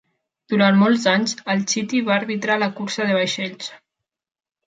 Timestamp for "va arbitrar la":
2.09-2.71